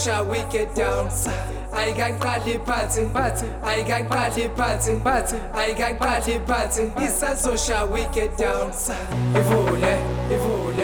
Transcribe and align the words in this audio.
social 0.00 0.24
wicked 0.24 0.74
dance. 0.74 1.28
I 1.72 1.92
got 1.92 2.18
party 2.18 2.56
party 2.58 3.06
party. 3.12 3.46
I 3.62 3.82
got 3.82 4.08
party 4.08 4.48
party 4.48 4.98
party. 4.98 5.36
I 5.52 5.74
got 5.74 5.98
party 5.98 6.38
party. 6.38 6.90
It's 6.96 7.22
a 7.22 7.36
social 7.36 7.86
wicked 7.88 8.34
dance. 8.38 8.88
Ivole, 9.34 9.98
ivole, 10.30 10.72
ivole. 10.72 10.79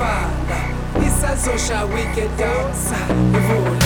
Noma 0.00 0.30
ngavala 0.44 1.06
isazosha 1.06 1.84
wicked 1.84 2.30
dance 2.36 3.79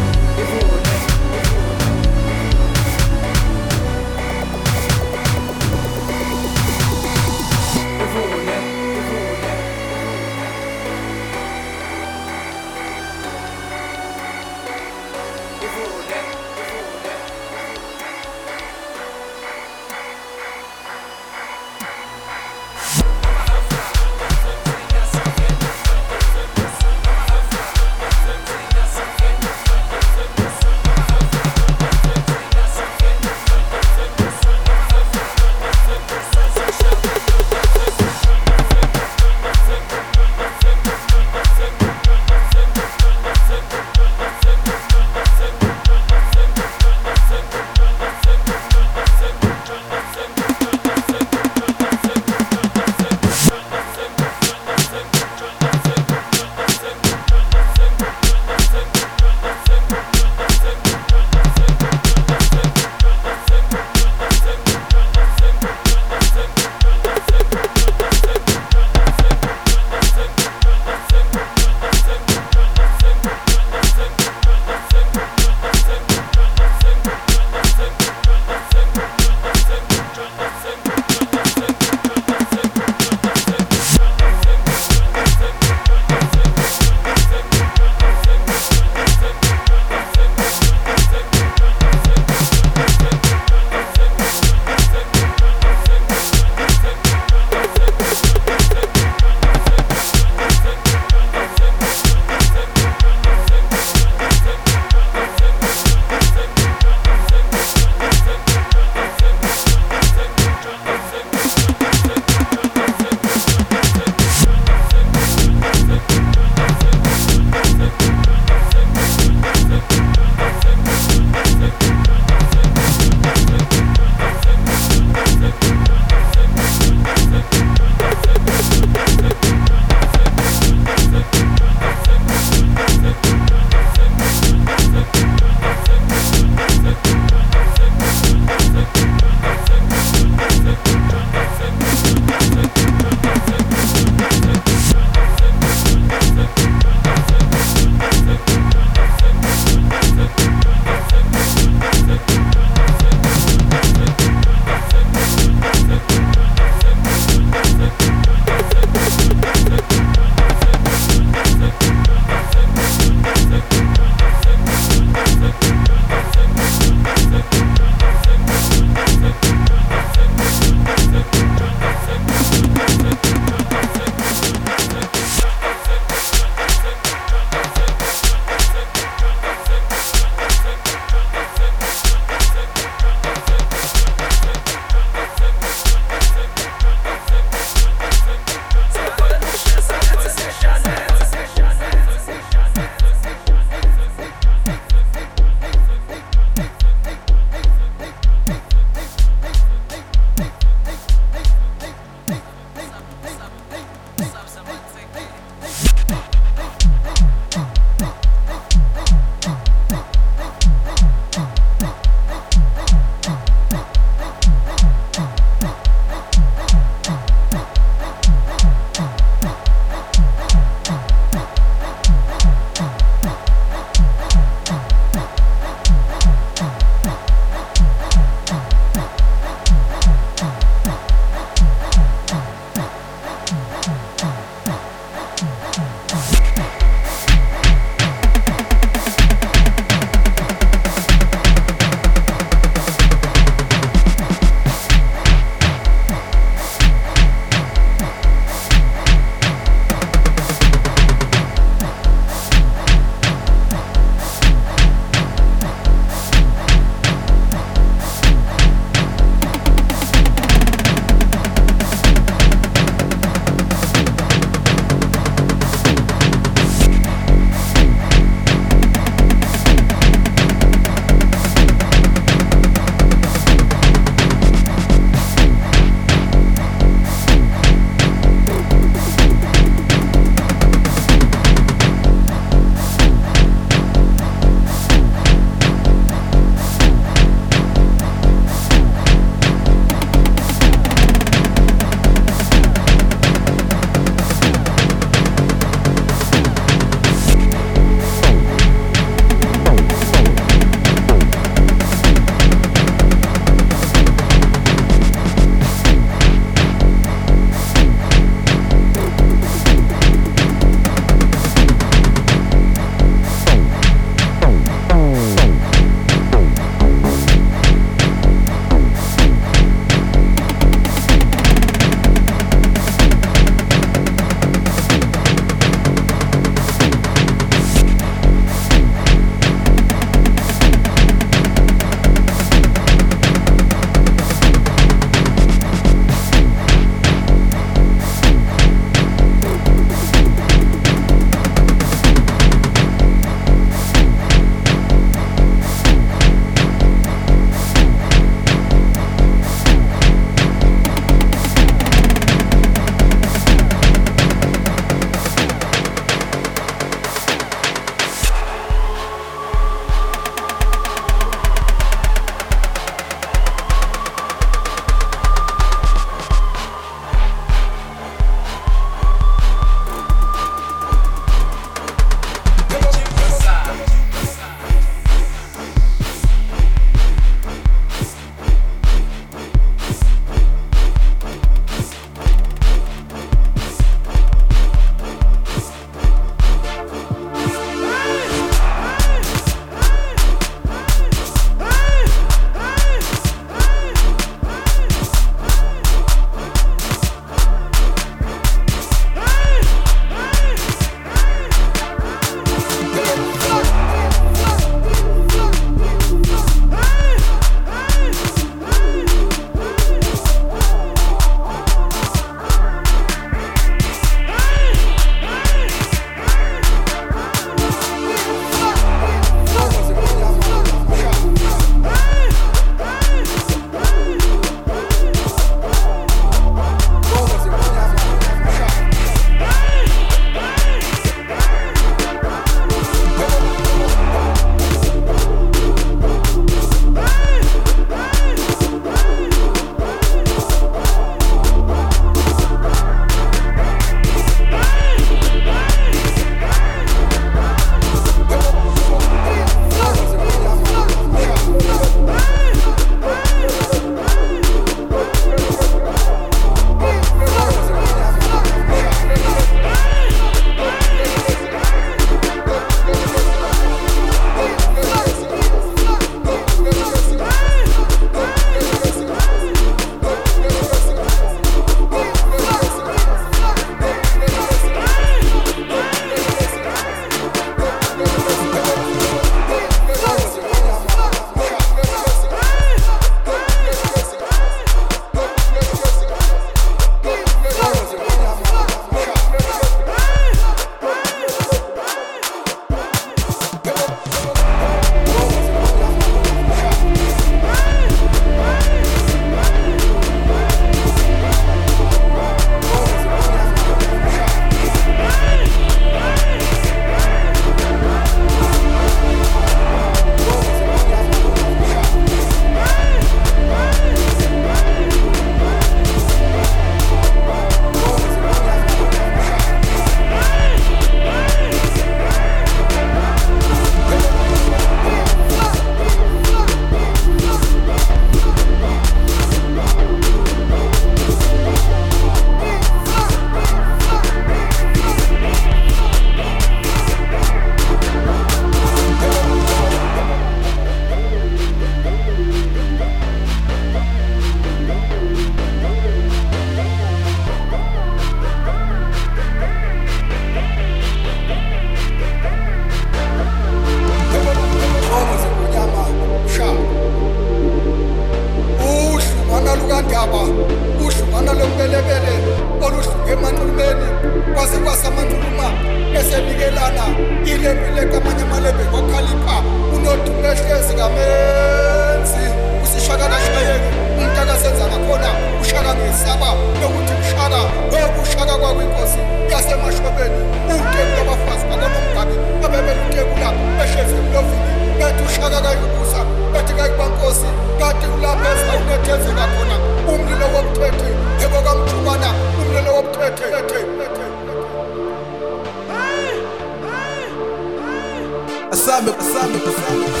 السابق 598.51 598.99
السابق 598.99 599.47
السابق. 599.47 600.00